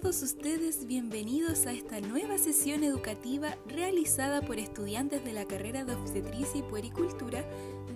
todos 0.00 0.22
ustedes 0.22 0.86
bienvenidos 0.86 1.66
a 1.66 1.72
esta 1.72 2.00
nueva 2.00 2.38
sesión 2.38 2.84
educativa 2.84 3.56
realizada 3.66 4.42
por 4.42 4.60
estudiantes 4.60 5.24
de 5.24 5.32
la 5.32 5.44
carrera 5.44 5.84
de 5.84 5.94
obstetricia 5.94 6.60
y 6.60 6.62
puericultura 6.62 7.44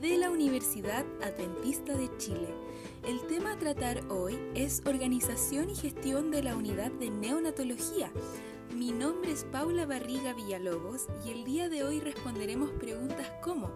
de 0.00 0.16
la 0.16 0.30
Universidad 0.30 1.04
Adventista 1.22 1.94
de 1.94 2.10
Chile. 2.16 2.48
El 3.06 3.24
tema 3.28 3.52
a 3.52 3.58
tratar 3.58 4.00
hoy 4.10 4.36
es 4.56 4.82
organización 4.84 5.70
y 5.70 5.76
gestión 5.76 6.32
de 6.32 6.42
la 6.42 6.56
unidad 6.56 6.90
de 6.90 7.10
neonatología. 7.10 8.10
Mi 8.74 8.90
nombre 8.90 9.30
es 9.30 9.44
Paula 9.44 9.86
Barriga 9.86 10.32
Villalobos 10.32 11.06
y 11.24 11.30
el 11.30 11.44
día 11.44 11.68
de 11.68 11.84
hoy 11.84 12.00
responderemos 12.00 12.70
preguntas 12.72 13.30
como 13.42 13.70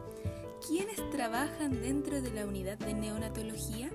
¿Quiénes 0.67 0.99
trabajan 1.11 1.81
dentro 1.81 2.21
de 2.21 2.33
la 2.33 2.45
unidad 2.45 2.79
de 2.79 2.93
neonatología? 2.93 3.89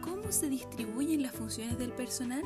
¿Cómo 0.00 0.32
se 0.32 0.48
distribuyen 0.48 1.22
las 1.22 1.32
funciones 1.32 1.78
del 1.78 1.92
personal? 1.92 2.42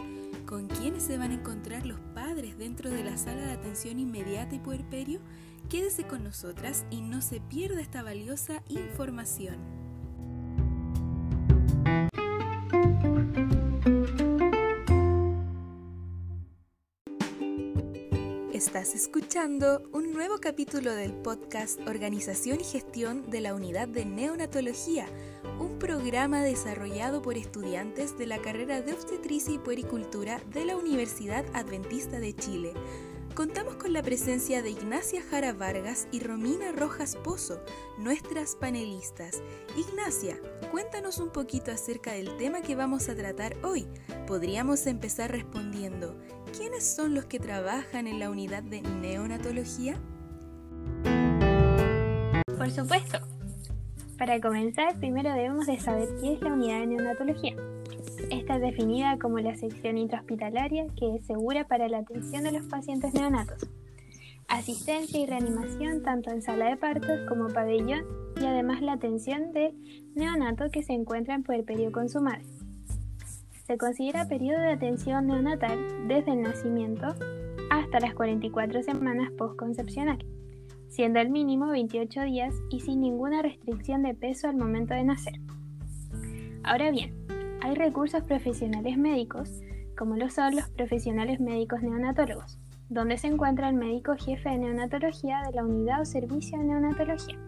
¿Con 0.50 0.66
quiénes 0.66 1.04
se 1.04 1.16
van 1.16 1.30
a 1.30 1.34
encontrar 1.34 1.86
los 1.86 2.00
padres 2.12 2.58
dentro 2.58 2.90
de 2.90 3.04
la 3.04 3.16
sala 3.16 3.40
de 3.42 3.52
atención 3.52 4.00
inmediata 4.00 4.56
y 4.56 4.58
puerperio? 4.58 5.20
Quédese 5.68 6.08
con 6.08 6.24
nosotras 6.24 6.86
y 6.90 7.02
no 7.02 7.22
se 7.22 7.40
pierda 7.40 7.80
esta 7.80 8.02
valiosa 8.02 8.60
información. 8.68 9.79
Escuchando 18.94 19.88
un 19.92 20.12
nuevo 20.12 20.38
capítulo 20.38 20.92
del 20.92 21.12
podcast 21.12 21.80
Organización 21.86 22.60
y 22.60 22.64
Gestión 22.64 23.30
de 23.30 23.40
la 23.40 23.54
Unidad 23.54 23.86
de 23.86 24.04
Neonatología 24.04 25.06
un 25.60 25.78
programa 25.78 26.42
desarrollado 26.42 27.22
por 27.22 27.36
estudiantes 27.36 28.16
de 28.18 28.26
la 28.26 28.38
carrera 28.38 28.80
de 28.80 28.92
obstetricia 28.92 29.54
y 29.54 29.58
puericultura 29.58 30.40
de 30.52 30.64
la 30.64 30.76
Universidad 30.76 31.44
Adventista 31.52 32.18
de 32.18 32.34
Chile. 32.34 32.72
Contamos 33.34 33.76
con 33.76 33.92
la 33.92 34.02
presencia 34.02 34.60
de 34.60 34.70
Ignacia 34.70 35.22
Jara 35.22 35.52
Vargas 35.52 36.08
y 36.10 36.20
Romina 36.20 36.72
Rojas 36.72 37.16
Pozo, 37.16 37.62
nuestras 37.98 38.56
panelistas. 38.56 39.40
Ignacia, 39.76 40.36
cuéntanos 40.70 41.18
un 41.18 41.30
poquito 41.30 41.70
acerca 41.70 42.12
del 42.12 42.36
tema 42.36 42.60
que 42.60 42.74
vamos 42.74 43.08
a 43.08 43.14
tratar 43.14 43.56
hoy. 43.62 43.86
Podríamos 44.26 44.86
empezar 44.86 45.30
respondiendo, 45.30 46.16
¿quiénes 46.56 46.84
son 46.84 47.14
los 47.14 47.26
que 47.26 47.38
trabajan 47.38 48.08
en 48.08 48.18
la 48.18 48.30
unidad 48.30 48.62
de 48.64 48.82
neonatología? 48.82 49.96
Por 52.58 52.70
supuesto, 52.70 53.20
para 54.18 54.38
comenzar, 54.40 54.98
primero 54.98 55.32
debemos 55.32 55.66
de 55.66 55.80
saber 55.80 56.08
qué 56.20 56.34
es 56.34 56.42
la 56.42 56.52
unidad 56.52 56.80
de 56.80 56.86
neonatología. 56.88 57.56
Esta 58.30 58.56
es 58.56 58.60
definida 58.60 59.18
como 59.18 59.38
la 59.38 59.54
sección 59.54 59.98
intrahospitalaria 59.98 60.86
que 60.98 61.16
es 61.16 61.24
segura 61.26 61.66
para 61.66 61.88
la 61.88 61.98
atención 61.98 62.44
de 62.44 62.52
los 62.52 62.66
pacientes 62.66 63.14
neonatos. 63.14 63.68
Asistencia 64.48 65.20
y 65.20 65.26
reanimación 65.26 66.02
tanto 66.02 66.30
en 66.30 66.42
sala 66.42 66.70
de 66.70 66.76
partos 66.76 67.20
como 67.28 67.48
pabellón 67.48 68.04
y 68.40 68.44
además 68.44 68.82
la 68.82 68.94
atención 68.94 69.52
del 69.52 69.74
neonato 70.14 70.70
que 70.70 70.82
se 70.82 70.92
encuentra 70.92 71.34
en 71.34 71.44
puerperio 71.44 71.92
con 71.92 72.08
su 72.08 72.20
madre. 72.20 72.44
Se 73.66 73.78
considera 73.78 74.28
periodo 74.28 74.60
de 74.60 74.72
atención 74.72 75.26
neonatal 75.26 76.08
desde 76.08 76.32
el 76.32 76.42
nacimiento 76.42 77.14
hasta 77.70 78.00
las 78.00 78.14
44 78.14 78.82
semanas 78.82 79.30
postconcepcional 79.38 80.18
siendo 80.90 81.20
el 81.20 81.30
mínimo 81.30 81.68
28 81.68 82.22
días 82.22 82.54
y 82.68 82.80
sin 82.80 83.00
ninguna 83.00 83.42
restricción 83.42 84.02
de 84.02 84.14
peso 84.14 84.48
al 84.48 84.56
momento 84.56 84.92
de 84.92 85.04
nacer. 85.04 85.34
Ahora 86.62 86.90
bien, 86.90 87.14
hay 87.62 87.74
recursos 87.74 88.22
profesionales 88.22 88.96
médicos, 88.96 89.50
como 89.96 90.16
lo 90.16 90.30
son 90.30 90.56
los 90.56 90.68
profesionales 90.70 91.40
médicos 91.40 91.82
neonatólogos, 91.82 92.58
donde 92.88 93.18
se 93.18 93.26
encuentra 93.26 93.68
el 93.68 93.76
médico 93.76 94.14
jefe 94.16 94.48
de 94.48 94.58
neonatología 94.58 95.42
de 95.46 95.52
la 95.52 95.64
unidad 95.64 96.00
o 96.00 96.04
servicio 96.04 96.58
de 96.58 96.64
neonatología. 96.64 97.38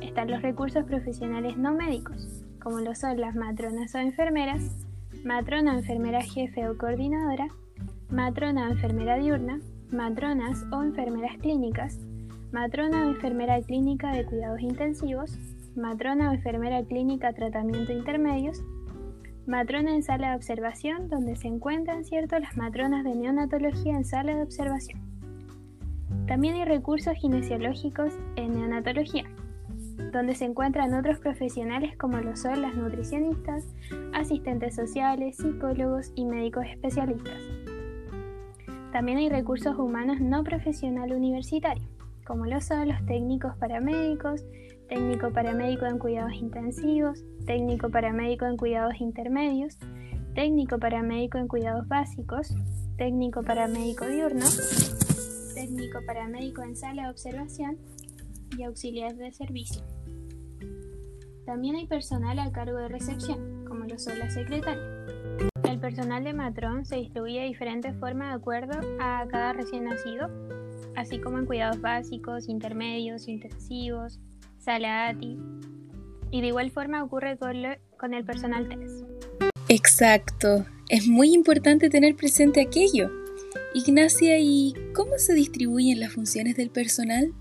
Están 0.00 0.30
los 0.30 0.42
recursos 0.42 0.84
profesionales 0.84 1.56
no 1.56 1.74
médicos, 1.74 2.44
como 2.62 2.80
lo 2.80 2.94
son 2.94 3.20
las 3.20 3.34
matronas 3.34 3.94
o 3.94 3.98
enfermeras, 3.98 4.86
matrona 5.24 5.74
o 5.74 5.78
enfermera 5.78 6.22
jefe 6.22 6.68
o 6.68 6.76
coordinadora, 6.78 7.48
matrona 8.10 8.68
o 8.68 8.72
enfermera 8.72 9.16
diurna, 9.16 9.60
matronas 9.90 10.64
o 10.72 10.82
enfermeras 10.82 11.36
clínicas, 11.38 11.98
matrona 12.52 13.06
o 13.06 13.10
enfermera 13.10 13.60
clínica 13.62 14.12
de 14.12 14.24
cuidados 14.24 14.60
intensivos, 14.60 15.38
matrona 15.76 16.30
o 16.30 16.34
enfermera 16.34 16.82
clínica 16.84 17.32
tratamiento 17.32 17.92
intermedios, 17.92 18.62
matrona 19.46 19.94
en 19.94 20.02
sala 20.02 20.30
de 20.30 20.36
observación, 20.36 21.08
donde 21.08 21.36
se 21.36 21.48
encuentran 21.48 22.04
cierto 22.04 22.38
las 22.38 22.56
matronas 22.56 23.04
de 23.04 23.14
neonatología 23.14 23.96
en 23.96 24.04
sala 24.04 24.34
de 24.34 24.42
observación. 24.42 25.00
También 26.26 26.54
hay 26.54 26.64
recursos 26.64 27.14
ginesiológicos 27.14 28.14
en 28.36 28.54
neonatología, 28.54 29.24
donde 30.12 30.34
se 30.34 30.44
encuentran 30.44 30.94
otros 30.94 31.18
profesionales 31.18 31.96
como 31.96 32.18
lo 32.18 32.36
son 32.36 32.62
las 32.62 32.76
nutricionistas, 32.76 33.66
asistentes 34.12 34.74
sociales, 34.74 35.36
psicólogos 35.36 36.12
y 36.14 36.24
médicos 36.24 36.66
especialistas. 36.66 37.40
También 38.92 39.18
hay 39.18 39.28
recursos 39.28 39.78
humanos 39.78 40.20
no 40.20 40.42
profesional 40.42 41.12
universitario, 41.12 41.88
como 42.24 42.46
lo 42.46 42.60
son 42.60 42.88
los 42.88 43.04
técnicos 43.06 43.56
paramédicos, 43.56 44.44
técnico 44.90 45.30
paramédico 45.30 45.86
en 45.86 45.98
cuidados 46.00 46.34
intensivos, 46.34 47.22
técnico 47.46 47.90
paramédico 47.90 48.44
en 48.46 48.56
cuidados 48.56 49.00
intermedios, 49.00 49.78
técnico 50.34 50.80
paramédico 50.80 51.38
en 51.38 51.46
cuidados 51.46 51.86
básicos, 51.86 52.52
técnico 52.96 53.44
paramédico 53.44 54.04
diurno, 54.04 54.44
técnico 55.54 56.00
paramédico 56.04 56.62
en 56.62 56.76
sala 56.76 57.04
de 57.04 57.10
observación 57.10 57.78
y 58.58 58.64
auxiliar 58.64 59.14
de 59.14 59.30
servicio. 59.32 59.80
También 61.46 61.76
hay 61.76 61.86
personal 61.86 62.40
a 62.40 62.50
cargo 62.50 62.78
de 62.78 62.88
recepción, 62.88 63.64
como 63.68 63.84
lo 63.84 63.96
son 63.96 64.18
las 64.18 64.34
secretarias. 64.34 64.84
El 65.70 65.78
personal 65.78 66.24
de 66.24 66.32
matrón 66.32 66.84
se 66.84 66.96
distribuye 66.96 67.38
de 67.38 67.46
diferentes 67.46 67.96
formas 67.96 68.30
de 68.30 68.34
acuerdo 68.34 68.80
a 69.00 69.24
cada 69.30 69.52
recién 69.52 69.84
nacido 69.84 70.28
así 70.96 71.20
como 71.20 71.38
en 71.38 71.46
cuidados 71.46 71.80
básicos, 71.80 72.48
intermedios, 72.48 73.28
intensivos, 73.28 74.20
sala 74.60 75.08
ATI. 75.08 75.38
Y 76.30 76.40
de 76.40 76.48
igual 76.48 76.70
forma 76.70 77.02
ocurre 77.02 77.36
con, 77.38 78.14
el 78.14 78.24
personal 78.24 78.68
TES. 78.68 79.04
Exacto, 79.68 80.64
es 80.88 81.08
muy 81.08 81.34
importante 81.34 81.90
tener 81.90 82.14
presente 82.14 82.60
aquello. 82.60 83.10
Ignacia, 83.74 84.38
¿y 84.38 84.74
cómo 84.94 85.18
se 85.18 85.34
distribuyen 85.34 86.00
las 86.00 86.12
funciones 86.12 86.56
del 86.56 86.70
personal? 86.70 87.32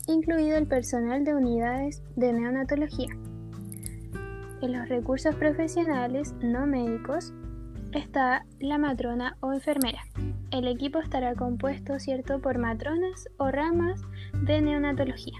incluido 0.08 0.58
el 0.58 0.68
personal 0.68 1.24
de 1.24 1.36
unidades 1.36 2.02
de 2.16 2.34
neonatología. 2.34 3.10
En 4.62 4.74
los 4.74 4.89
recursos 4.89 5.36
profesionales 5.36 6.33
no 6.42 6.65
médicos 6.65 7.31
está 7.94 8.45
la 8.59 8.77
matrona 8.77 9.38
o 9.42 9.54
enfermera. 9.54 10.00
El 10.51 10.68
equipo 10.68 11.00
estará 11.00 11.36
compuesto 11.36 12.00
cierto 12.00 12.39
por 12.39 12.57
matronas 12.57 13.27
o 13.38 13.51
ramas 13.51 14.01
de 14.42 14.62
neonatología. 14.62 15.38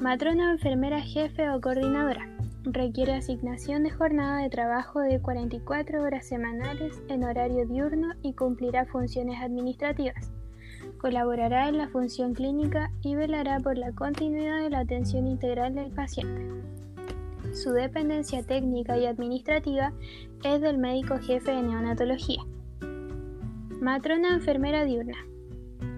Matrona 0.00 0.48
o 0.48 0.52
enfermera 0.52 1.02
jefe 1.02 1.50
o 1.50 1.60
coordinadora 1.60 2.28
requiere 2.64 3.14
asignación 3.14 3.82
de 3.82 3.90
jornada 3.90 4.38
de 4.38 4.48
trabajo 4.48 5.00
de 5.00 5.20
44 5.20 6.02
horas 6.02 6.26
semanales 6.26 7.02
en 7.08 7.24
horario 7.24 7.66
diurno 7.66 8.14
y 8.22 8.32
cumplirá 8.32 8.86
funciones 8.86 9.42
administrativas. 9.42 10.32
Colaborará 10.98 11.68
en 11.68 11.76
la 11.76 11.88
función 11.88 12.32
clínica 12.32 12.90
y 13.02 13.14
velará 13.14 13.60
por 13.60 13.76
la 13.76 13.92
continuidad 13.92 14.62
de 14.62 14.70
la 14.70 14.80
atención 14.80 15.26
integral 15.26 15.74
del 15.74 15.90
paciente. 15.90 16.73
Su 17.54 17.70
dependencia 17.72 18.42
técnica 18.42 18.98
y 18.98 19.06
administrativa 19.06 19.92
es 20.42 20.60
del 20.60 20.76
médico 20.76 21.18
jefe 21.18 21.52
de 21.52 21.62
neonatología. 21.62 22.42
Matrona 23.80 24.34
enfermera 24.34 24.84
diurna. 24.84 25.16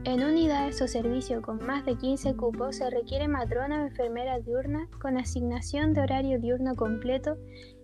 En 0.05 0.23
unidades 0.23 0.82
o 0.82 0.87
servicio 0.87 1.41
con 1.41 1.64
más 1.64 1.87
de 1.87 1.97
15 1.97 2.37
cupos 2.37 2.76
se 2.76 2.91
requiere 2.91 3.26
matrona 3.26 3.81
o 3.81 3.87
enfermera 3.87 4.38
diurna 4.38 4.87
con 5.00 5.17
asignación 5.17 5.94
de 5.94 6.03
horario 6.03 6.38
diurno 6.38 6.75
completo 6.75 7.38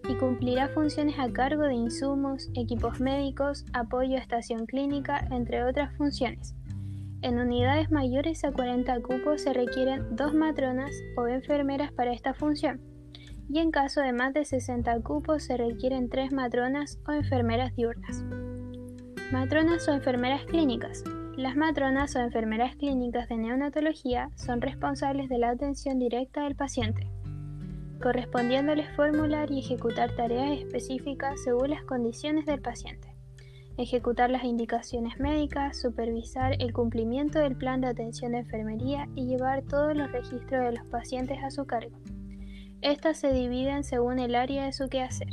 y 0.07 0.17
cumplirá 0.17 0.69
funciones 0.69 1.19
a 1.19 1.33
cargo 1.33 1.63
de 1.63 1.75
insumos, 1.75 2.51
equipos 2.55 3.01
médicos, 3.01 3.65
apoyo 3.73 4.17
a 4.17 4.21
estación 4.21 4.67
clínica, 4.67 5.27
entre 5.31 5.65
otras 5.65 5.97
funciones. 5.97 6.55
En 7.23 7.39
unidades 7.39 7.91
mayores 7.91 8.45
a 8.45 8.53
40 8.53 9.01
cupos 9.01 9.41
se 9.41 9.55
requieren 9.55 10.15
dos 10.15 10.35
matronas 10.35 10.93
o 11.17 11.27
enfermeras 11.27 11.91
para 11.93 12.13
esta 12.13 12.35
función, 12.35 12.92
y 13.53 13.59
en 13.59 13.71
caso 13.71 14.01
de 14.01 14.15
más 14.15 14.33
de 14.33 14.47
60 14.47 15.01
cupos 15.01 15.43
se 15.43 15.59
requieren 15.59 16.09
tres 16.09 16.33
matronas 16.33 16.99
o 17.07 17.13
enfermeras 17.13 17.77
diurnas. 17.77 18.25
Matronas 19.31 19.87
o 19.89 19.93
enfermeras 19.93 20.47
clínicas. 20.47 21.05
Las 21.37 21.55
matronas 21.55 22.17
o 22.17 22.21
enfermeras 22.21 22.77
clínicas 22.77 23.29
de 23.29 23.37
neonatología 23.37 24.31
son 24.37 24.63
responsables 24.63 25.29
de 25.29 25.37
la 25.37 25.51
atención 25.51 25.99
directa 25.99 26.45
del 26.45 26.57
paciente, 26.57 27.11
correspondiéndoles 28.03 28.89
formular 28.97 29.51
y 29.51 29.59
ejecutar 29.59 30.17
tareas 30.17 30.59
específicas 30.59 31.43
según 31.43 31.71
las 31.71 31.83
condiciones 31.85 32.47
del 32.47 32.63
paciente 32.63 33.13
ejecutar 33.79 34.31
las 34.31 34.45
indicaciones 34.45 35.19
médicas, 35.19 35.81
supervisar 35.81 36.57
el 36.59 36.73
cumplimiento 36.73 37.39
del 37.39 37.57
plan 37.57 37.81
de 37.81 37.89
atención 37.89 38.33
de 38.33 38.41
enfermería 38.41 39.09
y 39.15 39.27
llevar 39.27 39.63
todos 39.63 39.97
los 39.97 40.13
registros 40.13 40.65
de 40.67 40.73
los 40.73 40.87
pacientes 40.89 41.39
a 41.43 41.51
su 41.51 41.65
cargo. 41.65 42.02
Estas 42.83 43.17
se 43.17 43.33
dividen 43.33 43.85
según 43.85 44.19
el 44.19 44.35
área 44.35 44.67
de 44.67 44.73
su 44.73 44.89
quehacer. 44.89 45.29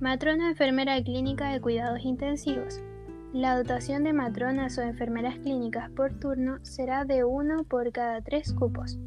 Matrona 0.00 0.50
enfermera 0.50 1.02
clínica 1.02 1.50
de 1.52 1.60
cuidados 1.60 2.04
intensivos. 2.04 2.80
La 3.32 3.56
dotación 3.56 4.04
de 4.04 4.12
matronas 4.12 4.76
o 4.78 4.82
enfermeras 4.82 5.38
clínicas 5.38 5.90
por 5.90 6.18
turno 6.18 6.58
será 6.62 7.04
de 7.04 7.24
uno 7.24 7.64
por 7.64 7.92
cada 7.92 8.20
tres 8.20 8.52
cupos 8.52 8.98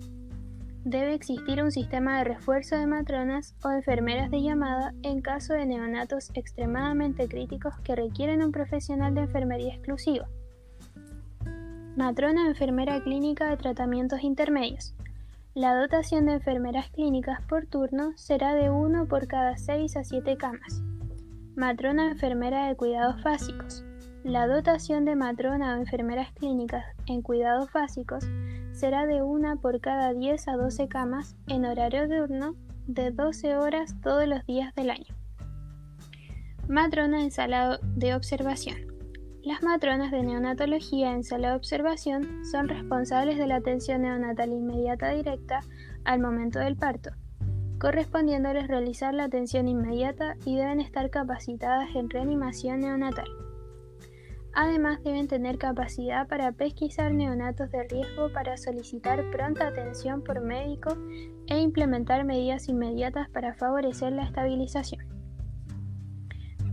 debe 0.85 1.13
existir 1.13 1.63
un 1.63 1.71
sistema 1.71 2.17
de 2.17 2.25
refuerzo 2.25 2.75
de 2.75 2.87
matronas 2.87 3.55
o 3.63 3.71
enfermeras 3.71 4.29
de 4.29 4.41
llamada 4.41 4.93
en 5.01 5.21
caso 5.21 5.53
de 5.53 5.65
neonatos 5.65 6.31
extremadamente 6.33 7.27
críticos 7.27 7.73
que 7.83 7.95
requieren 7.95 8.43
un 8.43 8.51
profesional 8.51 9.13
de 9.15 9.21
enfermería 9.21 9.73
exclusivo. 9.73 10.25
Matrona 11.95 12.47
enfermera 12.47 13.01
clínica 13.01 13.49
de 13.49 13.57
tratamientos 13.57 14.23
intermedios. 14.23 14.93
La 15.55 15.79
dotación 15.79 16.25
de 16.25 16.33
enfermeras 16.33 16.89
clínicas 16.89 17.39
por 17.43 17.67
turno 17.67 18.13
será 18.15 18.55
de 18.55 18.71
1 18.71 19.07
por 19.07 19.27
cada 19.27 19.55
6 19.55 19.97
a 19.97 20.03
7 20.03 20.35
camas. 20.35 20.81
Matrona 21.55 22.09
enfermera 22.09 22.67
de 22.67 22.75
cuidados 22.75 23.21
básicos. 23.21 23.85
La 24.23 24.47
dotación 24.47 25.05
de 25.05 25.15
matrona 25.15 25.75
o 25.75 25.77
enfermeras 25.77 26.31
clínicas 26.31 26.83
en 27.05 27.21
cuidados 27.21 27.71
básicos 27.71 28.25
será 28.71 29.05
de 29.05 29.21
una 29.21 29.55
por 29.57 29.79
cada 29.79 30.11
10 30.15 30.47
a 30.47 30.53
12 30.53 30.87
camas 30.87 31.35
en 31.45 31.65
horario 31.65 32.07
diurno 32.07 32.55
de 32.87 33.11
12 33.11 33.55
horas 33.55 33.93
todos 34.01 34.27
los 34.27 34.43
días 34.47 34.73
del 34.73 34.89
año. 34.89 35.15
Matrona 36.67 37.21
en 37.21 37.29
sala 37.29 37.79
de 37.83 38.15
observación. 38.15 38.92
Las 39.43 39.61
matronas 39.61 40.09
de 40.09 40.23
neonatología 40.23 41.11
en 41.11 41.25
sala 41.25 41.49
de 41.49 41.55
observación 41.57 42.45
son 42.45 42.69
responsables 42.69 43.37
de 43.37 43.45
la 43.45 43.57
atención 43.57 44.03
neonatal 44.03 44.53
inmediata 44.53 45.09
directa 45.09 45.59
al 46.05 46.21
momento 46.21 46.59
del 46.59 46.77
parto, 46.77 47.09
correspondiéndoles 47.77 48.69
realizar 48.69 49.13
la 49.13 49.25
atención 49.25 49.67
inmediata 49.67 50.37
y 50.45 50.55
deben 50.55 50.79
estar 50.79 51.09
capacitadas 51.09 51.93
en 51.93 52.09
reanimación 52.09 52.79
neonatal. 52.79 53.27
Además 54.53 55.03
deben 55.03 55.27
tener 55.27 55.57
capacidad 55.57 56.25
para 56.29 56.53
pesquisar 56.53 57.13
neonatos 57.13 57.69
de 57.69 57.83
riesgo 57.83 58.31
para 58.31 58.55
solicitar 58.55 59.29
pronta 59.29 59.67
atención 59.67 60.23
por 60.23 60.39
médico 60.39 60.95
e 61.47 61.59
implementar 61.59 62.23
medidas 62.23 62.69
inmediatas 62.69 63.29
para 63.29 63.55
favorecer 63.55 64.13
la 64.13 64.23
estabilización. 64.23 65.12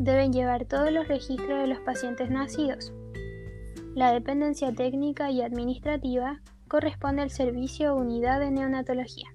Deben 0.00 0.32
llevar 0.32 0.64
todos 0.64 0.90
los 0.90 1.08
registros 1.08 1.60
de 1.60 1.66
los 1.66 1.78
pacientes 1.80 2.30
nacidos. 2.30 2.90
La 3.94 4.14
dependencia 4.14 4.72
técnica 4.72 5.30
y 5.30 5.42
administrativa 5.42 6.40
corresponde 6.68 7.20
al 7.20 7.28
servicio 7.28 7.92
o 7.92 8.00
unidad 8.00 8.40
de 8.40 8.50
neonatología. 8.50 9.28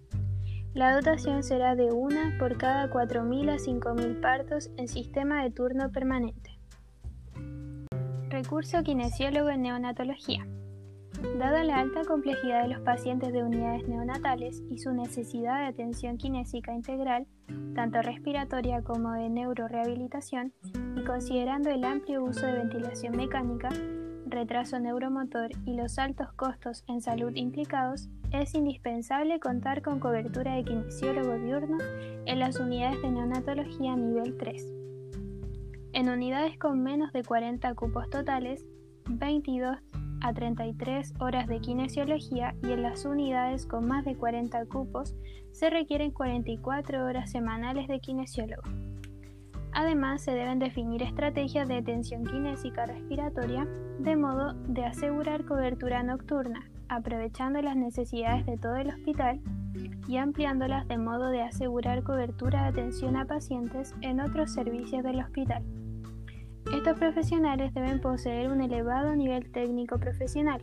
La 0.73 0.95
dotación 0.95 1.43
será 1.43 1.75
de 1.75 1.91
una 1.91 2.35
por 2.39 2.57
cada 2.57 2.89
4.000 2.89 3.51
a 3.51 3.57
5.000 3.57 4.21
partos 4.21 4.71
en 4.77 4.87
sistema 4.87 5.43
de 5.43 5.51
turno 5.51 5.91
permanente. 5.91 6.57
Recurso 8.29 8.81
kinesiólogo 8.81 9.51
en 9.51 9.61
neonatología. 9.61 10.47
Dada 11.37 11.63
la 11.63 11.77
alta 11.77 12.05
complejidad 12.05 12.63
de 12.63 12.69
los 12.69 12.81
pacientes 12.81 13.31
de 13.33 13.43
unidades 13.43 13.87
neonatales 13.87 14.63
y 14.71 14.79
su 14.79 14.91
necesidad 14.93 15.59
de 15.59 15.67
atención 15.67 16.17
kinésica 16.17 16.73
integral, 16.73 17.27
tanto 17.73 18.01
respiratoria 18.01 18.81
como 18.81 19.13
de 19.13 19.29
neurorehabilitación, 19.29 20.53
y 20.95 21.03
considerando 21.03 21.69
el 21.69 21.83
amplio 21.83 22.23
uso 22.23 22.45
de 22.45 22.53
ventilación 22.53 23.15
mecánica, 23.15 23.69
retraso 24.25 24.79
neuromotor 24.79 25.51
y 25.65 25.75
los 25.75 25.99
altos 25.99 26.31
costos 26.33 26.83
en 26.87 27.01
salud 27.01 27.31
implicados, 27.35 28.09
es 28.31 28.53
indispensable 28.55 29.39
contar 29.39 29.81
con 29.81 29.99
cobertura 29.99 30.55
de 30.55 30.63
kinesiólogo 30.63 31.37
diurno 31.37 31.77
en 32.25 32.39
las 32.39 32.59
unidades 32.59 33.01
de 33.01 33.11
neonatología 33.11 33.95
nivel 33.95 34.37
3. 34.37 34.73
En 35.93 36.09
unidades 36.09 36.57
con 36.57 36.83
menos 36.83 37.13
de 37.13 37.23
40 37.23 37.73
cupos 37.75 38.09
totales, 38.09 38.65
22 39.09 39.77
a 40.25 40.33
33 40.33 41.13
horas 41.19 41.47
de 41.47 41.59
kinesiología 41.59 42.55
y 42.63 42.71
en 42.71 42.81
las 42.81 43.05
unidades 43.05 43.67
con 43.67 43.87
más 43.87 44.03
de 44.05 44.15
40 44.15 44.65
cupos 44.65 45.15
se 45.51 45.69
requieren 45.69 46.09
44 46.09 47.05
horas 47.05 47.29
semanales 47.29 47.87
de 47.87 47.99
kinesiólogo. 47.99 48.63
Además, 49.71 50.23
se 50.23 50.31
deben 50.31 50.57
definir 50.57 51.03
estrategias 51.03 51.67
de 51.67 51.77
atención 51.77 52.25
kinésica 52.25 52.87
respiratoria 52.87 53.67
de 53.99 54.15
modo 54.15 54.53
de 54.67 54.85
asegurar 54.85 55.45
cobertura 55.45 56.01
nocturna, 56.01 56.71
aprovechando 56.89 57.61
las 57.61 57.75
necesidades 57.75 58.47
de 58.47 58.57
todo 58.57 58.77
el 58.77 58.89
hospital 58.89 59.41
y 60.07 60.17
ampliándolas 60.17 60.87
de 60.87 60.97
modo 60.97 61.29
de 61.29 61.43
asegurar 61.43 62.01
cobertura 62.01 62.63
de 62.63 62.69
atención 62.69 63.15
a 63.15 63.25
pacientes 63.25 63.93
en 64.01 64.21
otros 64.21 64.51
servicios 64.51 65.03
del 65.03 65.19
hospital. 65.19 65.63
Estos 66.85 66.99
profesionales 66.99 67.73
deben 67.73 67.99
poseer 67.99 68.51
un 68.51 68.61
elevado 68.61 69.15
nivel 69.15 69.51
técnico 69.51 69.97
profesional. 69.97 70.61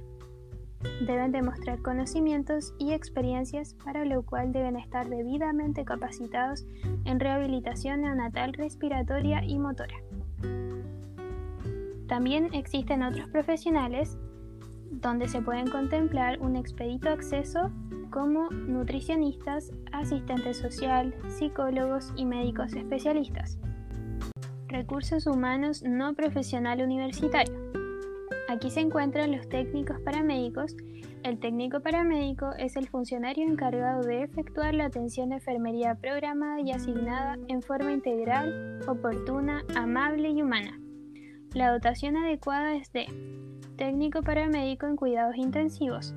Deben 1.05 1.33
demostrar 1.33 1.83
conocimientos 1.83 2.75
y 2.79 2.93
experiencias 2.93 3.75
para 3.85 4.05
lo 4.05 4.23
cual 4.23 4.53
deben 4.53 4.77
estar 4.77 5.09
debidamente 5.09 5.85
capacitados 5.85 6.65
en 7.07 7.19
rehabilitación 7.19 8.03
neonatal 8.03 8.53
respiratoria 8.53 9.45
y 9.45 9.59
motora. 9.59 9.97
También 12.07 12.55
existen 12.55 13.03
otros 13.03 13.29
profesionales 13.31 14.17
donde 14.93 15.27
se 15.27 15.43
pueden 15.43 15.69
contemplar 15.69 16.41
un 16.41 16.55
expedito 16.55 17.09
acceso 17.09 17.73
como 18.11 18.49
nutricionistas, 18.51 19.73
asistentes 19.91 20.59
social, 20.59 21.17
psicólogos 21.27 22.13
y 22.15 22.27
médicos 22.27 22.75
especialistas. 22.75 23.59
Recursos 24.73 25.27
Humanos 25.27 25.83
No 25.83 26.15
Profesional 26.15 26.81
Universitario. 26.81 27.55
Aquí 28.49 28.71
se 28.71 28.81
encuentran 28.81 29.31
los 29.31 29.47
técnicos 29.47 30.01
paramédicos. 30.01 30.75
El 31.23 31.39
técnico 31.39 31.81
paramédico 31.81 32.53
es 32.59 32.77
el 32.77 32.89
funcionario 32.89 33.47
encargado 33.47 34.01
de 34.01 34.23
efectuar 34.23 34.75
la 34.75 34.87
atención 34.87 35.29
de 35.29 35.35
enfermería 35.37 35.97
programada 35.97 36.59
y 36.63 36.73
asignada 36.73 37.37
en 37.49 37.61
forma 37.61 37.93
integral, 37.93 38.81
oportuna, 38.89 39.63
amable 39.77 40.31
y 40.31 40.41
humana. 40.41 40.81
La 41.53 41.71
dotación 41.71 42.17
adecuada 42.17 42.75
es 42.75 42.91
de 42.93 43.05
técnico 43.77 44.23
paramédico 44.23 44.87
en 44.87 44.97
cuidados 44.97 45.37
intensivos. 45.37 46.15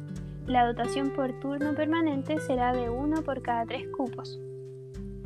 La 0.48 0.66
dotación 0.66 1.12
por 1.12 1.38
turno 1.42 1.76
permanente 1.76 2.40
será 2.40 2.72
de 2.72 2.90
uno 2.90 3.22
por 3.22 3.42
cada 3.42 3.66
tres 3.66 3.86
cupos. 3.98 4.40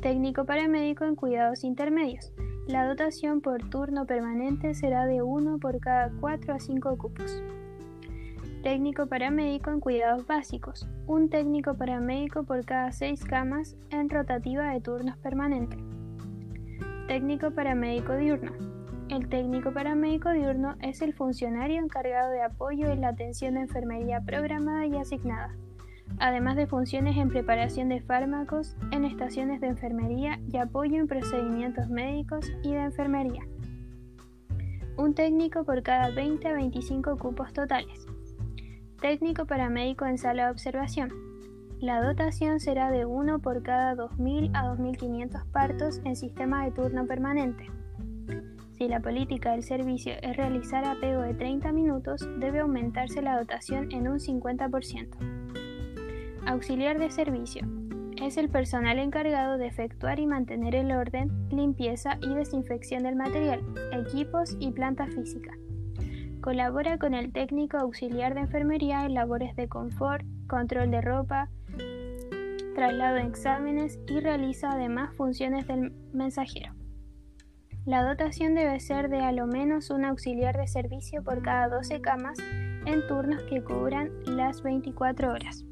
Técnico 0.01 0.45
paramédico 0.45 1.05
en 1.05 1.15
cuidados 1.15 1.63
intermedios. 1.63 2.33
La 2.69 2.87
dotación 2.87 3.41
por 3.41 3.67
turno 3.67 4.05
permanente 4.05 4.75
será 4.75 5.07
de 5.07 5.23
1 5.23 5.57
por 5.57 5.79
cada 5.79 6.11
4 6.19 6.53
a 6.53 6.59
5 6.59 6.97
cupos. 6.99 7.41
Técnico 8.61 9.07
paramédico 9.07 9.71
en 9.71 9.79
cuidados 9.79 10.27
básicos. 10.27 10.87
Un 11.07 11.31
técnico 11.31 11.73
paramédico 11.73 12.43
por 12.43 12.63
cada 12.65 12.91
6 12.91 13.25
camas 13.25 13.75
en 13.89 14.07
rotativa 14.07 14.69
de 14.71 14.81
turnos 14.81 15.17
permanente. 15.17 15.77
Técnico 17.07 17.49
paramédico 17.49 18.15
diurno. 18.15 18.51
El 19.09 19.27
técnico 19.29 19.73
paramédico 19.73 20.29
diurno 20.29 20.75
es 20.79 21.01
el 21.01 21.15
funcionario 21.15 21.81
encargado 21.81 22.29
de 22.29 22.43
apoyo 22.43 22.85
en 22.91 23.01
la 23.01 23.07
atención 23.07 23.55
de 23.55 23.61
enfermería 23.61 24.21
programada 24.21 24.85
y 24.85 24.95
asignada 24.95 25.55
además 26.17 26.55
de 26.55 26.67
funciones 26.67 27.17
en 27.17 27.29
preparación 27.29 27.89
de 27.89 28.01
fármacos, 28.01 28.75
en 28.91 29.05
estaciones 29.05 29.61
de 29.61 29.67
enfermería 29.67 30.39
y 30.51 30.57
apoyo 30.57 30.97
en 30.97 31.07
procedimientos 31.07 31.89
médicos 31.89 32.51
y 32.63 32.71
de 32.71 32.83
enfermería. 32.83 33.43
un 34.97 35.13
técnico 35.13 35.63
por 35.63 35.81
cada 35.81 36.09
20 36.09 36.45
a 36.47 36.53
25 36.53 37.17
cupos 37.17 37.53
totales. 37.53 38.05
Técnico 38.99 39.45
paramédico 39.45 40.05
en 40.05 40.17
sala 40.17 40.45
de 40.45 40.51
observación. 40.51 41.09
La 41.79 42.03
dotación 42.03 42.59
será 42.59 42.91
de 42.91 43.05
1 43.05 43.39
por 43.39 43.63
cada 43.63 43.95
2.000 43.95 44.51
a 44.53 44.75
2.500 44.75 45.45
partos 45.53 46.01
en 46.03 46.17
sistema 46.17 46.65
de 46.65 46.71
turno 46.71 47.07
permanente. 47.07 47.71
Si 48.73 48.89
la 48.89 48.99
política 48.99 49.51
del 49.51 49.63
servicio 49.63 50.13
es 50.21 50.35
realizar 50.35 50.83
apego 50.83 51.21
de 51.21 51.33
30 51.33 51.71
minutos, 51.71 52.27
debe 52.39 52.59
aumentarse 52.59 53.21
la 53.21 53.39
dotación 53.39 53.89
en 53.93 54.09
un 54.09 54.19
50%. 54.19 55.38
Auxiliar 56.45 56.99
de 56.99 57.09
servicio. 57.09 57.67
Es 58.21 58.37
el 58.37 58.49
personal 58.49 58.99
encargado 58.99 59.57
de 59.57 59.67
efectuar 59.67 60.19
y 60.19 60.27
mantener 60.27 60.75
el 60.75 60.91
orden, 60.91 61.49
limpieza 61.49 62.17
y 62.21 62.33
desinfección 62.33 63.03
del 63.03 63.15
material, 63.15 63.61
equipos 63.93 64.57
y 64.59 64.71
planta 64.71 65.07
física. 65.07 65.51
Colabora 66.41 66.97
con 66.97 67.13
el 67.13 67.31
técnico 67.31 67.77
auxiliar 67.77 68.33
de 68.33 68.41
enfermería 68.41 69.05
en 69.05 69.13
labores 69.13 69.55
de 69.55 69.67
confort, 69.67 70.25
control 70.47 70.91
de 70.91 71.01
ropa, 71.01 71.49
traslado 72.75 73.15
de 73.15 73.23
exámenes 73.23 73.99
y 74.07 74.19
realiza 74.19 74.71
además 74.71 75.15
funciones 75.15 75.67
del 75.67 75.91
mensajero. 76.13 76.73
La 77.85 78.03
dotación 78.03 78.55
debe 78.55 78.79
ser 78.79 79.09
de 79.09 79.19
a 79.19 79.31
lo 79.31 79.47
menos 79.47 79.89
un 79.89 80.05
auxiliar 80.05 80.57
de 80.57 80.67
servicio 80.67 81.23
por 81.23 81.41
cada 81.41 81.69
12 81.69 82.01
camas 82.01 82.37
en 82.85 83.07
turnos 83.07 83.43
que 83.43 83.63
cubran 83.63 84.11
las 84.25 84.61
24 84.61 85.31
horas. 85.31 85.65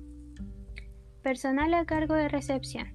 Personal 1.28 1.74
a 1.74 1.84
cargo 1.84 2.14
de 2.16 2.30
recepción. 2.30 2.88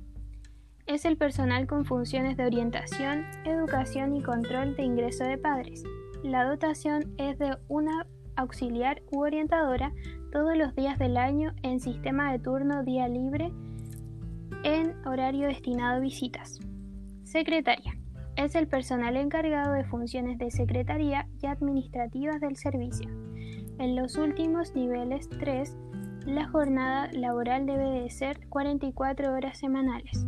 Es 0.86 1.04
el 1.04 1.18
personal 1.18 1.66
con 1.66 1.84
funciones 1.84 2.38
de 2.38 2.46
orientación, 2.46 3.26
educación 3.44 4.16
y 4.16 4.22
control 4.22 4.74
de 4.74 4.84
ingreso 4.84 5.24
de 5.24 5.36
padres. 5.36 5.84
La 6.24 6.46
dotación 6.46 7.12
es 7.18 7.38
de 7.38 7.58
una 7.68 8.06
auxiliar 8.36 9.02
u 9.10 9.20
orientadora 9.20 9.92
todos 10.32 10.56
los 10.56 10.74
días 10.74 10.98
del 10.98 11.18
año 11.18 11.52
en 11.62 11.78
sistema 11.78 12.32
de 12.32 12.38
turno 12.38 12.82
día 12.84 13.06
libre 13.06 13.52
en 14.64 14.96
horario 15.06 15.48
destinado 15.48 15.98
a 15.98 16.00
visitas. 16.00 16.58
Secretaria 17.24 17.98
es 18.36 18.54
el 18.54 18.66
personal 18.66 19.18
encargado 19.18 19.74
de 19.74 19.84
funciones 19.84 20.38
de 20.38 20.50
secretaría 20.50 21.28
y 21.42 21.48
administrativas 21.48 22.40
del 22.40 22.56
servicio. 22.56 23.10
En 23.78 23.94
los 23.94 24.16
últimos 24.16 24.74
niveles 24.74 25.28
3, 25.38 25.76
la 26.26 26.48
jornada 26.48 27.10
laboral 27.12 27.66
debe 27.66 28.02
de 28.02 28.10
ser 28.10 28.48
44 28.48 29.32
horas 29.32 29.58
semanales. 29.58 30.24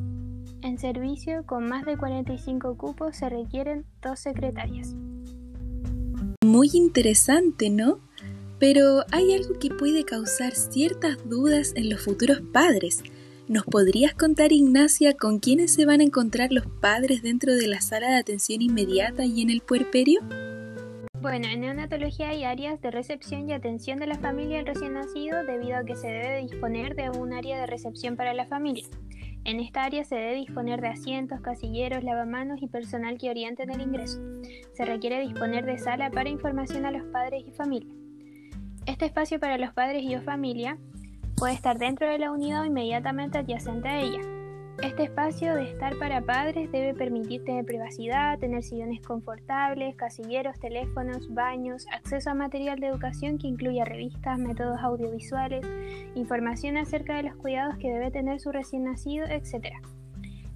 En 0.62 0.78
servicio 0.78 1.44
con 1.46 1.68
más 1.68 1.84
de 1.84 1.96
45 1.96 2.76
cupos 2.76 3.16
se 3.16 3.28
requieren 3.28 3.84
dos 4.02 4.20
secretarias. 4.20 4.94
Muy 6.44 6.70
interesante, 6.72 7.70
¿no? 7.70 7.98
Pero 8.58 9.04
hay 9.10 9.34
algo 9.34 9.58
que 9.58 9.70
puede 9.70 10.04
causar 10.04 10.52
ciertas 10.52 11.28
dudas 11.28 11.72
en 11.76 11.90
los 11.90 12.02
futuros 12.02 12.40
padres 12.52 13.02
¿Nos 13.46 13.64
podrías 13.66 14.14
contar, 14.14 14.52
Ignacia, 14.52 15.12
con 15.12 15.38
quiénes 15.38 15.74
se 15.74 15.84
van 15.84 16.00
a 16.00 16.04
encontrar 16.04 16.50
los 16.50 16.64
padres 16.66 17.20
dentro 17.20 17.54
de 17.54 17.66
la 17.66 17.82
sala 17.82 18.08
de 18.08 18.16
atención 18.16 18.62
inmediata 18.62 19.26
y 19.26 19.42
en 19.42 19.50
el 19.50 19.60
puerperio? 19.60 20.20
Bueno, 21.24 21.48
en 21.48 21.62
neonatología 21.62 22.28
hay 22.28 22.44
áreas 22.44 22.82
de 22.82 22.90
recepción 22.90 23.48
y 23.48 23.54
atención 23.54 23.98
de 23.98 24.06
la 24.06 24.18
familia 24.18 24.58
del 24.58 24.66
recién 24.66 24.92
nacido 24.92 25.42
debido 25.42 25.78
a 25.78 25.82
que 25.82 25.96
se 25.96 26.08
debe 26.08 26.42
disponer 26.42 26.94
de 26.96 27.08
un 27.08 27.32
área 27.32 27.58
de 27.58 27.66
recepción 27.66 28.14
para 28.14 28.34
la 28.34 28.44
familia. 28.44 28.84
En 29.44 29.58
esta 29.58 29.84
área 29.84 30.04
se 30.04 30.16
debe 30.16 30.34
disponer 30.34 30.82
de 30.82 30.88
asientos, 30.88 31.40
casilleros, 31.40 32.04
lavamanos 32.04 32.60
y 32.60 32.66
personal 32.66 33.16
que 33.16 33.30
orienten 33.30 33.70
el 33.70 33.80
ingreso. 33.80 34.20
Se 34.74 34.84
requiere 34.84 35.18
disponer 35.20 35.64
de 35.64 35.78
sala 35.78 36.10
para 36.10 36.28
información 36.28 36.84
a 36.84 36.90
los 36.90 37.04
padres 37.04 37.42
y 37.46 37.52
familia. 37.52 37.94
Este 38.84 39.06
espacio 39.06 39.40
para 39.40 39.56
los 39.56 39.72
padres 39.72 40.02
y 40.02 40.14
o 40.16 40.20
familia 40.20 40.76
puede 41.38 41.54
estar 41.54 41.78
dentro 41.78 42.06
de 42.06 42.18
la 42.18 42.32
unidad 42.32 42.60
o 42.60 42.66
inmediatamente 42.66 43.38
adyacente 43.38 43.88
a 43.88 43.98
ella. 43.98 44.33
Este 44.82 45.04
espacio 45.04 45.54
de 45.54 45.70
estar 45.70 45.96
para 45.98 46.20
padres 46.20 46.70
debe 46.70 46.94
permitir 46.94 47.44
tener 47.44 47.64
privacidad, 47.64 48.38
tener 48.38 48.62
sillones 48.62 49.00
confortables, 49.00 49.94
casilleros, 49.96 50.58
teléfonos, 50.58 51.32
baños, 51.32 51.86
acceso 51.92 52.30
a 52.30 52.34
material 52.34 52.80
de 52.80 52.88
educación 52.88 53.38
que 53.38 53.46
incluya 53.46 53.84
revistas, 53.84 54.38
métodos 54.38 54.80
audiovisuales, 54.80 55.64
información 56.14 56.76
acerca 56.76 57.16
de 57.16 57.22
los 57.22 57.36
cuidados 57.36 57.76
que 57.78 57.92
debe 57.92 58.10
tener 58.10 58.40
su 58.40 58.52
recién 58.52 58.84
nacido, 58.84 59.26
etc. 59.26 59.74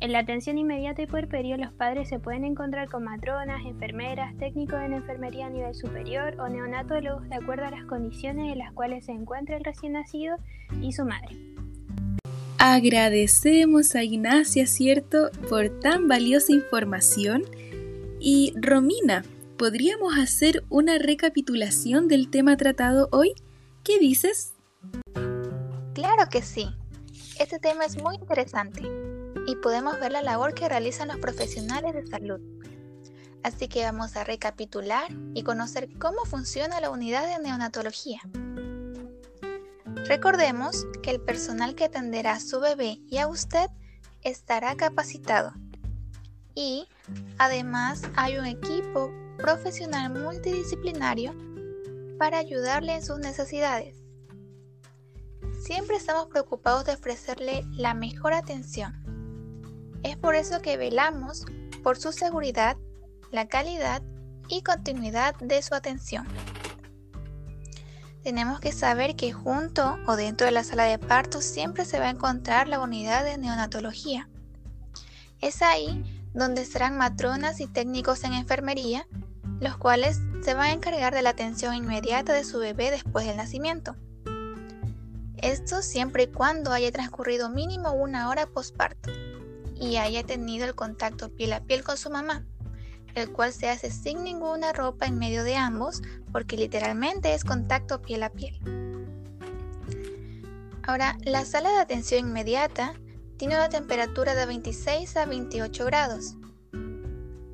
En 0.01 0.13
la 0.13 0.21
atención 0.21 0.59
inmediata 0.59 1.03
y 1.03 1.07
puerperio, 1.07 1.57
los 1.57 1.73
padres 1.73 2.09
se 2.09 2.19
pueden 2.19 2.45
encontrar 2.45 2.89
con 2.89 3.05
matronas, 3.05 3.65
enfermeras, 3.65 4.37
técnicos 4.37 4.81
en 4.81 4.93
enfermería 4.93 5.47
a 5.47 5.51
nivel 5.51 5.75
superior 5.75 6.39
o 6.39 6.49
neonatólogos 6.49 7.29
de 7.29 7.37
acuerdo 7.37 7.67
a 7.67 7.71
las 7.71 7.85
condiciones 7.85 8.53
en 8.53 8.59
las 8.59 8.73
cuales 8.73 9.07
se 9.07 9.13
encuentra 9.13 9.57
el 9.57 9.65
recién 9.65 9.93
nacido 9.93 10.37
y 10.83 10.93
su 10.93 11.05
madre. 11.05 11.48
Agradecemos 12.61 13.95
a 13.95 14.03
Ignacia, 14.03 14.67
¿cierto?, 14.67 15.31
por 15.49 15.69
tan 15.79 16.09
valiosa 16.09 16.53
información. 16.53 17.45
Y 18.19 18.53
Romina, 18.57 19.25
¿podríamos 19.57 20.19
hacer 20.19 20.65
una 20.69 20.99
recapitulación 20.99 22.09
del 22.09 22.31
tema 22.31 22.57
tratado 22.57 23.09
hoy? 23.13 23.33
¿Qué 23.85 24.01
dices? 24.01 24.55
Claro 25.95 26.29
que 26.33 26.43
sí. 26.43 26.69
Este 27.39 27.61
tema 27.61 27.85
es 27.85 28.03
muy 28.03 28.17
interesante 28.17 28.83
y 29.47 29.55
podemos 29.63 30.01
ver 30.01 30.11
la 30.11 30.23
labor 30.23 30.53
que 30.53 30.69
realizan 30.69 31.07
los 31.07 31.19
profesionales 31.19 31.95
de 31.95 32.09
salud. 32.09 32.41
Así 33.45 33.69
que 33.69 33.85
vamos 33.85 34.17
a 34.17 34.25
recapitular 34.25 35.07
y 35.33 35.45
conocer 35.45 35.89
cómo 36.01 36.25
funciona 36.25 36.81
la 36.81 36.91
unidad 36.91 37.25
de 37.29 37.41
neonatología. 37.41 38.21
Recordemos 40.09 40.87
que 41.03 41.11
el 41.11 41.21
personal 41.21 41.75
que 41.75 41.85
atenderá 41.85 42.33
a 42.33 42.41
su 42.41 42.59
bebé 42.61 42.99
y 43.09 43.19
a 43.19 43.29
usted 43.29 43.69
estará 44.23 44.75
capacitado. 44.77 45.53
Y 46.55 46.89
además 47.39 48.03
hay 48.17 48.39
un 48.39 48.47
equipo 48.47 49.13
profesional 49.37 50.13
multidisciplinario 50.13 51.35
para 52.19 52.39
ayudarle 52.39 52.95
en 52.95 53.05
sus 53.05 53.21
necesidades. 53.21 53.97
Siempre 55.63 55.97
estamos 55.97 56.27
preocupados 56.27 56.85
de 56.87 56.95
ofrecerle 56.95 57.63
la 57.71 57.95
mejor 57.95 58.33
atención 58.33 59.09
es 60.03 60.17
por 60.17 60.35
eso 60.35 60.61
que 60.63 60.77
velamos 60.77 61.45
por 61.83 61.99
su 61.99 62.13
seguridad, 62.13 62.77
la 63.31 63.49
calidad 63.49 64.03
y 64.49 64.63
continuidad 64.63 65.35
de 65.37 65.61
su 65.63 65.75
atención. 65.75 66.27
Tenemos 68.29 68.61
que 68.61 68.73
saber 68.73 69.17
que 69.17 69.33
junto 69.33 69.99
o 70.07 70.15
dentro 70.15 70.45
de 70.45 70.53
la 70.53 70.63
sala 70.63 70.85
de 70.85 70.99
parto 70.99 71.41
siempre 71.41 71.87
se 71.87 71.99
va 71.99 72.09
a 72.09 72.11
encontrar 72.11 72.69
la 72.69 72.79
unidad 72.79 73.25
de 73.25 73.39
neonatología. 73.39 74.29
Es 75.41 75.63
ahí 75.63 76.05
donde 76.35 76.61
estarán 76.61 76.99
matronas 76.99 77.59
y 77.59 77.67
técnicos 77.67 78.25
en 78.25 78.35
enfermería, 78.35 79.07
los 79.61 79.79
cuales 79.79 80.21
se 80.43 80.53
van 80.53 80.67
a 80.67 80.73
encargar 80.75 81.15
de 81.15 81.23
la 81.23 81.31
atención 81.31 81.75
inmediata 81.75 82.35
de 82.35 82.45
su 82.45 82.59
bebé 82.59 82.91
después 82.91 83.25
del 83.25 83.39
nacimiento. 83.39 83.97
Esto 85.39 85.81
siempre 85.81 86.25
y 86.25 86.27
cuando 86.27 86.73
haya 86.73 86.93
transcurrido 86.93 87.49
mínimo 87.49 87.93
una 87.93 88.29
hora 88.29 88.45
posparto 88.47 89.11
y 89.75 89.97
haya 89.97 90.23
tenido 90.23 90.67
el 90.67 90.75
contacto 90.75 91.31
piel 91.31 91.55
a 91.55 91.61
piel 91.61 91.83
con 91.83 91.97
su 91.97 92.11
mamá, 92.11 92.45
el 93.19 93.33
cual 93.33 93.53
se 93.53 93.69
hace 93.69 93.91
sin 93.91 94.25
ninguna 94.25 94.73
ropa 94.73 95.07
en 95.07 95.19
medio 95.19 95.45
de 95.45 95.57
ambos 95.57 96.03
porque 96.33 96.57
literalmente 96.57 97.35
es 97.35 97.45
contacto 97.45 98.01
piel 98.03 98.23
a 98.23 98.31
piel. 98.31 98.59
Ahora, 100.83 101.19
la 101.25 101.45
sala 101.45 101.71
de 101.71 101.79
atención 101.81 102.29
inmediata 102.29 102.95
tiene 103.37 103.57
una 103.57 103.69
temperatura 103.69 104.35
de 104.35 104.47
26 104.47 105.17
a 105.17 105.27
28 105.27 105.85
grados. 105.85 106.35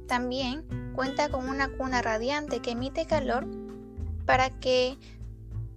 También 0.07 0.93
cuenta 0.95 1.29
con 1.29 1.49
una 1.49 1.69
cuna 1.69 2.01
radiante 2.01 2.61
que 2.61 2.71
emite 2.71 3.07
calor 3.07 3.47
para 4.25 4.51
que 4.51 4.97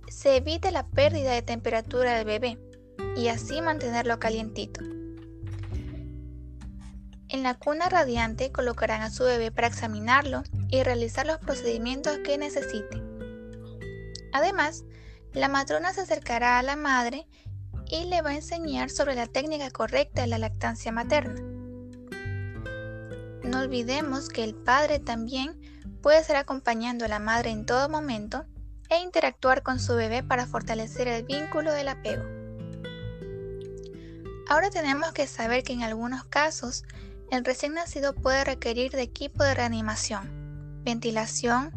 se 0.08 0.38
evite 0.38 0.72
la 0.72 0.86
pérdida 0.86 1.32
de 1.32 1.42
temperatura 1.42 2.16
del 2.16 2.26
bebé 2.26 2.60
y 3.16 3.28
así 3.28 3.62
mantenerlo 3.62 4.20
calientito. 4.20 4.97
En 7.30 7.44
la 7.44 7.56
cuna 7.56 7.90
radiante 7.90 8.52
colocarán 8.52 9.02
a 9.02 9.10
su 9.10 9.24
bebé 9.24 9.52
para 9.52 9.68
examinarlo 9.68 10.44
y 10.70 10.84
realizar 10.84 11.26
los 11.26 11.40
procedimientos 11.40 12.20
que 12.24 12.38
necesite. 12.38 13.02
Además, 14.32 14.86
la 15.34 15.50
matrona 15.50 15.94
se 15.94 16.02
acercará 16.02 16.58
a 16.58 16.64
la 16.64 16.76
madre 16.76 17.28
y 17.90 18.06
le 18.06 18.22
va 18.22 18.30
a 18.30 18.36
enseñar 18.36 18.90
sobre 18.90 19.16
la 19.16 19.28
técnica 19.28 19.70
correcta 19.72 20.22
de 20.22 20.28
la 20.28 20.38
lactancia 20.38 20.92
materna. 20.92 21.42
No 23.44 23.60
olvidemos 23.60 24.30
que 24.30 24.44
el 24.44 24.56
padre 24.56 25.00
también 25.00 25.60
puede 26.02 26.20
estar 26.20 26.38
acompañando 26.38 27.06
a 27.06 27.10
la 27.10 27.20
madre 27.20 27.50
en 27.50 27.66
todo 27.66 27.90
momento 27.90 28.46
e 28.90 29.00
interactuar 29.00 29.64
con 29.64 29.80
su 29.80 29.96
bebé 29.96 30.24
para 30.24 30.48
fortalecer 30.48 31.08
el 31.08 31.24
vínculo 31.24 31.74
del 31.74 31.90
apego. 31.90 32.24
Ahora 34.50 34.70
tenemos 34.70 35.12
que 35.12 35.28
saber 35.28 35.64
que 35.64 35.74
en 35.74 35.84
algunos 35.84 36.24
casos 36.26 36.86
el 37.32 37.44
recién 37.44 37.74
nacido 37.74 38.14
puede 38.14 38.44
requerir 38.44 38.92
de 38.92 39.02
equipo 39.02 39.44
de 39.44 39.54
reanimación, 39.54 40.82
ventilación, 40.84 41.72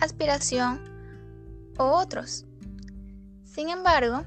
aspiración 0.00 0.80
u 1.78 1.82
otros. 1.82 2.44
Sin 3.44 3.68
embargo, 3.68 4.24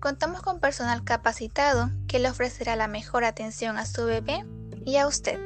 contamos 0.00 0.42
con 0.42 0.60
personal 0.60 1.04
capacitado 1.04 1.90
que 2.06 2.18
le 2.18 2.30
ofrecerá 2.30 2.76
la 2.76 2.88
mejor 2.88 3.24
atención 3.24 3.78
a 3.78 3.86
su 3.86 4.04
bebé 4.04 4.44
y 4.84 4.96
a 4.96 5.06
usted. 5.06 5.38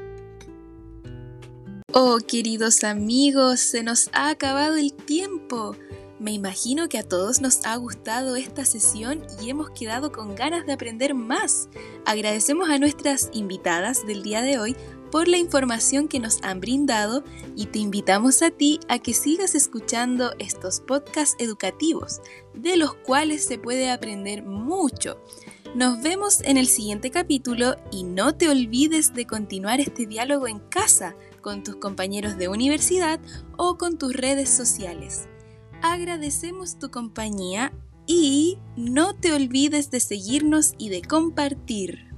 Oh, 1.93 2.19
queridos 2.19 2.85
amigos, 2.85 3.61
se 3.61 3.83
nos 3.83 4.11
ha 4.13 4.31
acabado 4.31 4.77
el 4.77 4.93
tiempo. 4.93 5.75
Me 6.21 6.33
imagino 6.33 6.91
que 6.91 6.99
a 6.99 7.03
todos 7.03 7.41
nos 7.41 7.65
ha 7.65 7.75
gustado 7.77 8.37
esta 8.37 8.67
sesión 8.67 9.25
y 9.41 9.49
hemos 9.49 9.71
quedado 9.71 10.13
con 10.13 10.35
ganas 10.35 10.67
de 10.67 10.73
aprender 10.75 11.15
más. 11.15 11.71
Agradecemos 12.05 12.69
a 12.69 12.79
nuestras 12.79 13.31
invitadas 13.33 14.07
del 14.07 14.23
día 14.23 14.43
de 14.43 14.59
hoy 14.59 14.77
por 15.11 15.29
la 15.29 15.39
información 15.39 16.09
que 16.09 16.21
nos 16.21 16.43
han 16.43 16.61
brindado 16.61 17.25
y 17.57 17.67
te 17.67 17.79
invitamos 17.79 18.43
a 18.43 18.51
ti 18.51 18.81
a 18.87 18.99
que 18.99 19.15
sigas 19.15 19.55
escuchando 19.55 20.35
estos 20.39 20.81
podcasts 20.81 21.37
educativos, 21.39 22.21
de 22.53 22.77
los 22.77 22.93
cuales 22.93 23.47
se 23.47 23.57
puede 23.57 23.91
aprender 23.91 24.43
mucho. 24.43 25.17
Nos 25.75 26.03
vemos 26.03 26.43
en 26.43 26.59
el 26.59 26.67
siguiente 26.67 27.11
capítulo 27.11 27.77
y 27.91 28.05
no 28.05 28.35
te 28.35 28.51
olvides 28.51 29.15
de 29.15 29.27
continuar 29.27 29.81
este 29.81 30.05
diálogo 30.05 30.49
en 30.49 30.59
casa 30.59 31.17
con 31.41 31.63
tus 31.63 31.77
compañeros 31.77 32.37
de 32.37 32.49
universidad 32.49 33.21
o 33.57 33.79
con 33.79 33.97
tus 33.97 34.13
redes 34.13 34.51
sociales. 34.51 35.30
Agradecemos 35.83 36.79
tu 36.79 36.91
compañía 36.91 37.73
y 38.07 38.59
no 38.77 39.15
te 39.15 39.33
olvides 39.33 39.91
de 39.91 40.01
seguirnos 40.01 40.75
y 40.79 40.91
de 40.91 41.03
compartir. 41.03 42.10